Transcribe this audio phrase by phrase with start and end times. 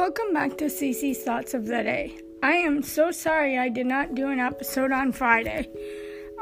[0.00, 2.16] Welcome back to CC's Thoughts of the Day.
[2.42, 5.68] I am so sorry I did not do an episode on Friday.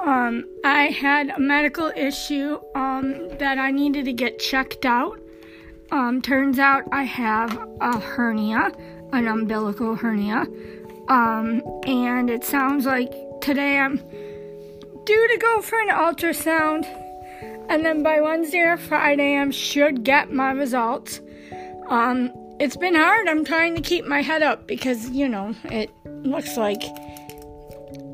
[0.01, 5.21] Um, I had a medical issue um, that I needed to get checked out.
[5.91, 8.71] Um, turns out I have a hernia,
[9.13, 10.47] an umbilical hernia.
[11.09, 16.85] Um, and it sounds like today I'm due to go for an ultrasound.
[17.69, 21.21] And then by Wednesday or Friday, I should get my results.
[21.89, 22.31] Um,
[22.61, 23.29] it's been hard.
[23.29, 26.83] I'm trying to keep my head up because, you know, it looks like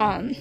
[0.00, 0.34] um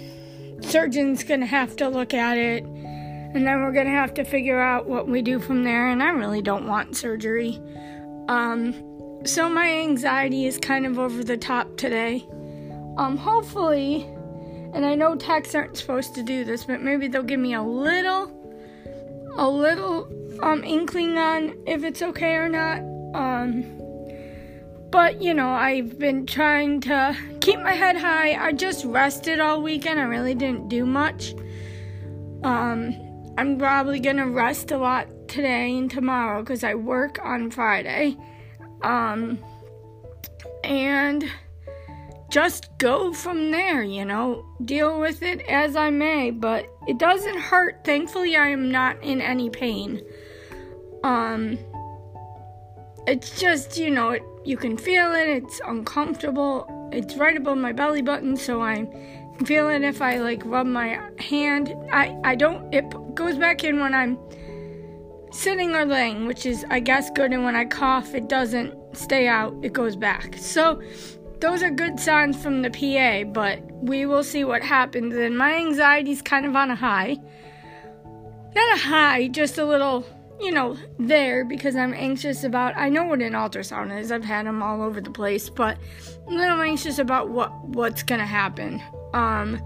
[0.61, 4.23] surgeon's going to have to look at it and then we're going to have to
[4.23, 7.61] figure out what we do from there and I really don't want surgery.
[8.27, 8.73] Um
[9.25, 12.25] so my anxiety is kind of over the top today.
[12.97, 14.03] Um hopefully
[14.73, 17.63] and I know techs aren't supposed to do this, but maybe they'll give me a
[17.63, 18.31] little
[19.37, 20.09] a little
[20.41, 22.79] um inkling on if it's okay or not.
[23.13, 23.82] Um
[24.93, 28.35] but, you know, I've been trying to keep my head high.
[28.35, 29.99] I just rested all weekend.
[29.99, 31.33] I really didn't do much.
[32.43, 32.93] Um,
[33.35, 38.15] I'm probably to rest a lot today and tomorrow because I work on Friday.
[38.83, 39.39] Um,
[40.63, 41.25] and
[42.29, 47.39] just go from there, you know, deal with it as I may, but it doesn't
[47.39, 47.83] hurt.
[47.83, 50.03] Thankfully, I am not in any pain.
[51.03, 51.57] Um,
[53.07, 56.89] it's just, you know, it, you can feel it, it's uncomfortable.
[56.91, 58.87] It's right above my belly button, so I
[59.45, 61.73] feel it if I like rub my hand.
[61.91, 64.17] I, I don't, it goes back in when I'm
[65.31, 67.33] sitting or laying, which is, I guess, good.
[67.33, 70.37] And when I cough, it doesn't stay out, it goes back.
[70.37, 70.81] So,
[71.39, 75.13] those are good signs from the PA, but we will see what happens.
[75.13, 77.17] And my anxiety's kind of on a high.
[78.55, 80.05] Not a high, just a little
[80.43, 82.75] you know, there because I'm anxious about.
[82.75, 84.11] I know what an ultrasound is.
[84.11, 85.77] I've had them all over the place, but
[86.27, 88.81] I'm a little anxious about what what's gonna happen.
[89.13, 89.61] Um,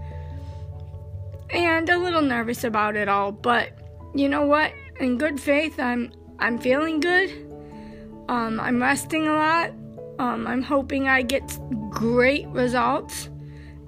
[1.50, 3.32] and a little nervous about it all.
[3.32, 3.70] But
[4.14, 4.72] you know what?
[5.00, 7.30] In good faith, I'm I'm feeling good.
[8.28, 9.70] Um, I'm resting a lot.
[10.18, 11.58] Um, I'm hoping I get
[11.90, 13.30] great results,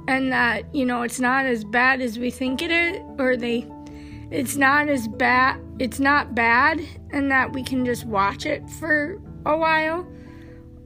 [0.08, 3.66] and that you know it's not as bad as we think it is, or they
[4.30, 6.80] it's not as bad it's not bad
[7.10, 10.06] and that we can just watch it for a while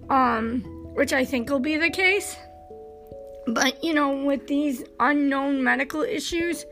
[0.09, 0.61] um
[0.95, 2.37] which i think will be the case.
[3.47, 6.65] But you know with these unknown medical issues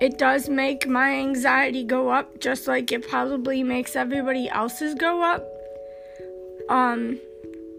[0.00, 5.22] it does make my anxiety go up just like it probably makes everybody else's go
[5.22, 5.46] up.
[6.70, 7.20] Um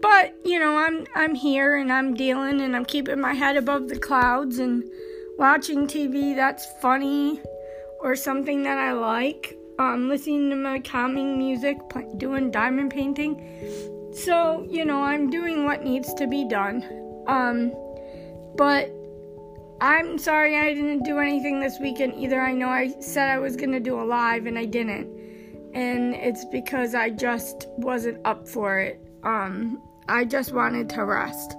[0.02, 3.88] but you know i'm i'm here and i'm dealing and i'm keeping my head above
[3.88, 4.84] the clouds and
[5.38, 7.40] watching tv that's funny
[8.00, 9.58] or something that I like.
[9.78, 11.76] Um, listening to my calming music,
[12.16, 14.12] doing diamond painting.
[14.14, 16.82] So, you know, I'm doing what needs to be done.
[17.26, 17.72] Um,
[18.56, 18.90] but
[19.80, 22.40] I'm sorry I didn't do anything this weekend either.
[22.40, 25.12] I know I said I was going to do a live and I didn't.
[25.74, 29.06] And it's because I just wasn't up for it.
[29.22, 31.54] Um, I just wanted to rest.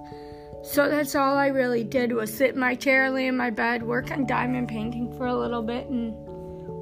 [0.64, 3.84] So that's all I really did was sit in my chair, lay in my bed,
[3.84, 6.16] work on diamond painting for a little bit and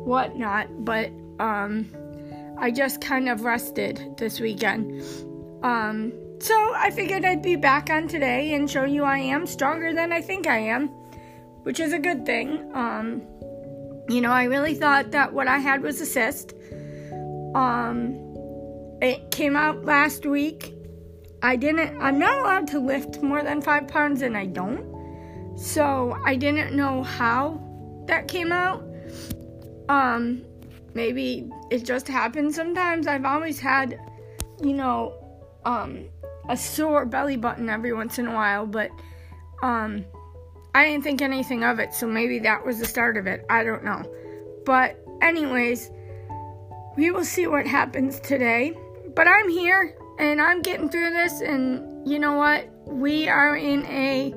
[0.05, 1.89] whatnot, but um,
[2.57, 5.01] I just kind of rested this weekend.
[5.63, 9.93] Um, so I figured I'd be back on today and show you I am stronger
[9.93, 10.87] than I think I am,
[11.63, 12.71] which is a good thing.
[12.73, 13.21] Um,
[14.07, 16.53] you know, I really thought that what I had was a cyst.
[17.55, 18.21] Um,
[19.01, 20.73] it came out last week.
[21.41, 24.93] I didn't, I'm not allowed to lift more than five pounds, and I don't.
[25.57, 27.61] So I didn't know how
[28.07, 28.83] that came out.
[29.89, 30.43] Um,
[30.93, 33.07] maybe it just happens sometimes.
[33.07, 33.99] I've always had,
[34.61, 35.13] you know,
[35.65, 36.05] um,
[36.49, 38.89] a sore belly button every once in a while, but
[39.63, 40.05] um,
[40.73, 43.45] I didn't think anything of it, so maybe that was the start of it.
[43.49, 44.03] I don't know.
[44.65, 45.91] But, anyways,
[46.97, 48.73] we will see what happens today.
[49.15, 52.67] But I'm here and I'm getting through this, and you know what?
[52.85, 54.33] We are in a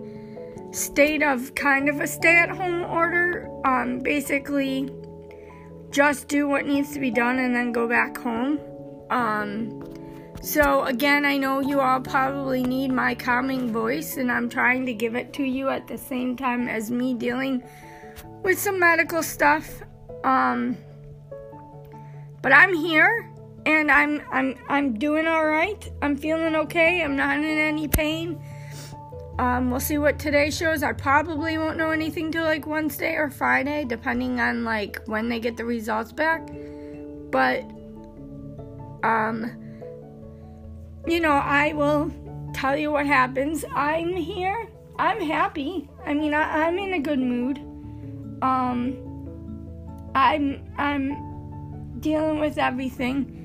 [0.72, 3.48] state of kind of a stay at home order.
[3.64, 4.90] Um, basically,
[5.90, 8.60] just do what needs to be done and then go back home.
[9.10, 9.84] Um,
[10.42, 14.92] so, again, I know you all probably need my calming voice, and I'm trying to
[14.92, 17.62] give it to you at the same time as me dealing
[18.42, 19.82] with some medical stuff.
[20.24, 20.76] Um,
[22.42, 23.30] but I'm here
[23.66, 25.90] and I'm I'm I'm doing all right.
[26.02, 27.02] I'm feeling okay.
[27.02, 28.40] I'm not in any pain.
[29.38, 30.82] Um, we'll see what today shows.
[30.82, 35.38] I probably won't know anything till like Wednesday or Friday, depending on like when they
[35.38, 36.48] get the results back.
[37.30, 37.62] But
[39.04, 39.50] um,
[41.06, 42.12] you know, I will
[42.52, 43.64] tell you what happens.
[43.74, 44.68] I'm here.
[44.98, 45.88] I'm happy.
[46.04, 47.58] I mean, I, I'm in a good mood.
[48.42, 48.96] Um,
[50.16, 53.38] I'm I'm dealing with everything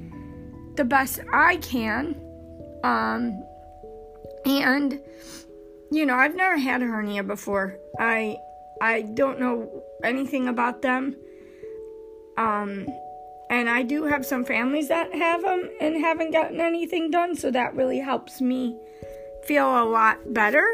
[0.75, 2.16] the best I can.
[2.84, 3.44] Um,
[4.45, 5.00] and
[5.94, 7.78] you know, I've never had a hernia before.
[8.00, 8.38] I
[8.81, 11.16] I don't know anything about them.
[12.38, 12.88] Um,
[13.50, 17.51] and I do have some families that have them and haven't gotten anything done, so
[17.51, 18.75] that really helps me
[19.45, 20.66] feel a lot better.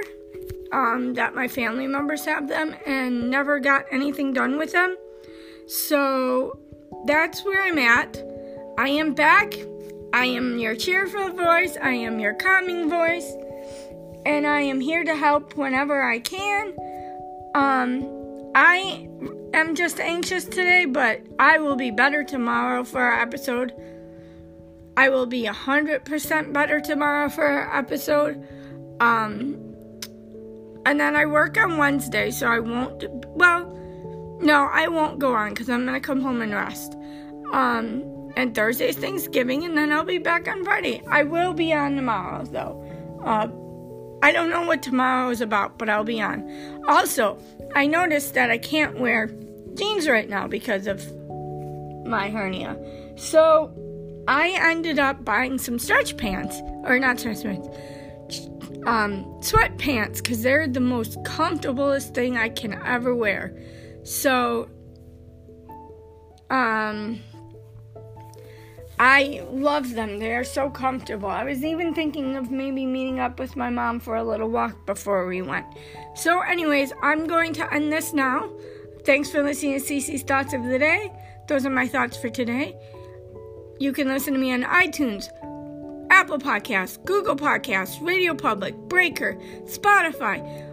[0.72, 4.96] Um, that my family members have them and never got anything done with them.
[5.68, 6.60] So
[7.06, 8.24] that's where I'm at.
[8.78, 9.54] I am back.
[10.14, 11.76] I am your cheerful voice.
[11.82, 13.34] I am your calming voice.
[14.26, 16.74] And I am here to help whenever I can.
[17.56, 19.08] Um, I
[19.54, 23.74] am just anxious today, but I will be better tomorrow for our episode.
[24.98, 28.46] I will be 100% better tomorrow for our episode.
[29.00, 29.58] Um,
[30.86, 33.06] and then I work on Wednesday, so I won't.
[33.28, 33.66] Well,
[34.42, 36.96] no, I won't go on because I'm gonna come home and rest.
[37.52, 38.04] Um,
[38.36, 41.02] and Thursday's Thanksgiving, and then I'll be back on Friday.
[41.10, 42.84] I will be on tomorrow, though.
[43.24, 43.48] Uh,
[44.22, 46.84] I don't know what tomorrow is about, but I'll be on.
[46.88, 47.38] Also,
[47.76, 49.30] I noticed that I can't wear
[49.76, 51.02] jeans right now because of
[52.06, 52.78] my hernia.
[53.16, 53.72] So
[54.28, 57.68] I ended up buying some stretch pants, or not stretch pants,
[58.86, 63.58] um, sweatpants, because they're the most comfortablest thing I can ever wear.
[64.04, 64.70] So,
[66.50, 67.20] um,
[69.00, 70.20] I love them.
[70.20, 71.30] They are so comfortable.
[71.30, 74.86] I was even thinking of maybe meeting up with my mom for a little walk
[74.86, 75.66] before we went.
[76.16, 78.50] So, anyways, I'm going to end this now.
[79.06, 81.14] Thanks for listening to Cece's Thoughts of the Day.
[81.48, 82.76] Those are my thoughts for today.
[83.80, 85.30] You can listen to me on iTunes,
[86.12, 90.69] Apple Podcasts, Google Podcasts, Radio Public, Breaker, Spotify,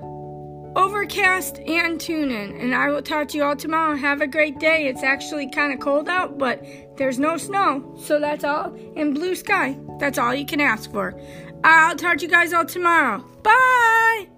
[0.76, 2.62] Overcast, and TuneIn.
[2.62, 3.96] And I will talk to you all tomorrow.
[3.96, 4.87] Have a great day.
[4.87, 6.62] It's actually kind of cold out, but
[6.99, 7.96] there's no snow.
[7.99, 8.76] So that's all.
[8.94, 9.78] And blue sky.
[9.99, 11.19] That's all you can ask for.
[11.64, 13.25] I'll talk to you guys all tomorrow.
[13.43, 14.35] Bye!